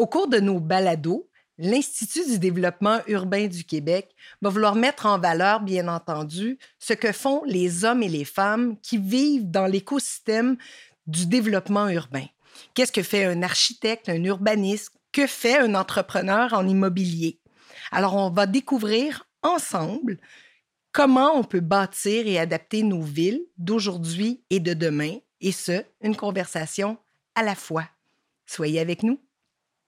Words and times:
Au 0.00 0.06
cours 0.06 0.28
de 0.28 0.40
nos 0.40 0.60
balados, 0.60 1.28
l'Institut 1.58 2.26
du 2.26 2.38
développement 2.38 3.00
urbain 3.06 3.48
du 3.48 3.64
Québec 3.64 4.16
va 4.40 4.48
vouloir 4.48 4.74
mettre 4.74 5.04
en 5.04 5.18
valeur, 5.18 5.60
bien 5.60 5.88
entendu, 5.88 6.58
ce 6.78 6.94
que 6.94 7.12
font 7.12 7.42
les 7.44 7.84
hommes 7.84 8.02
et 8.02 8.08
les 8.08 8.24
femmes 8.24 8.78
qui 8.80 8.96
vivent 8.96 9.50
dans 9.50 9.66
l'écosystème 9.66 10.56
du 11.06 11.26
développement 11.26 11.86
urbain. 11.90 12.24
Qu'est-ce 12.72 12.92
que 12.92 13.02
fait 13.02 13.26
un 13.26 13.42
architecte, 13.42 14.08
un 14.08 14.24
urbaniste? 14.24 14.92
Que 15.12 15.26
fait 15.26 15.58
un 15.58 15.74
entrepreneur 15.74 16.54
en 16.54 16.66
immobilier? 16.66 17.38
Alors, 17.92 18.14
on 18.16 18.30
va 18.30 18.46
découvrir 18.46 19.28
ensemble 19.42 20.18
comment 20.92 21.34
on 21.34 21.44
peut 21.44 21.60
bâtir 21.60 22.26
et 22.26 22.38
adapter 22.38 22.84
nos 22.84 23.02
villes 23.02 23.42
d'aujourd'hui 23.58 24.42
et 24.48 24.60
de 24.60 24.72
demain, 24.72 25.18
et 25.42 25.52
ce, 25.52 25.84
une 26.00 26.16
conversation 26.16 26.96
à 27.34 27.42
la 27.42 27.54
fois. 27.54 27.84
Soyez 28.46 28.80
avec 28.80 29.02
nous. 29.02 29.20